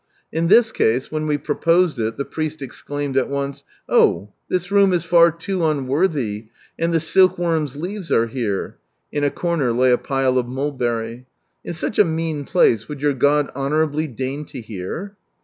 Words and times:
In 0.31 0.47
this 0.47 0.71
case, 0.71 1.11
when 1.11 1.27
we 1.27 1.37
proposed 1.37 1.99
it, 1.99 2.17
the 2.17 2.25
priest 2.25 2.63
exclaimed 2.63 3.15
at 3.15 3.29
once, 3.29 3.63
—"Oh, 4.01 4.33
this 4.49 4.71
room 4.71 4.93
is 4.93 5.03
far 5.03 5.29
too 5.31 5.63
unworthy, 5.63 6.47
and 6.79 6.91
the 6.91 6.99
silkworm's 6.99 7.75
leaves 7.75 8.11
are 8.11 8.25
here" 8.25 8.79
(in 9.11 9.23
a 9.23 9.29
comer 9.29 9.71
lay 9.71 9.91
a 9.91 9.99
pile 9.99 10.39
of 10.39 10.47
mulberry);" 10.47 11.27
in 11.63 11.75
such 11.75 11.99
a 11.99 12.03
mean 12.03 12.45
place, 12.45 12.87
would 12.87 13.03
your 13.03 13.13
God 13.13 13.51
honour 13.55 13.83
ably 13.83 14.07
deign 14.07 14.39
lo 14.51 14.61
hear?" 14.61 15.17